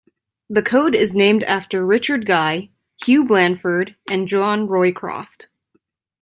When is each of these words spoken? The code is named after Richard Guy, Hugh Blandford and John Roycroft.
The 0.49 0.63
code 0.63 0.95
is 0.95 1.13
named 1.13 1.43
after 1.43 1.85
Richard 1.85 2.25
Guy, 2.25 2.71
Hugh 3.05 3.23
Blandford 3.23 3.97
and 4.09 4.27
John 4.27 4.65
Roycroft. 4.67 5.49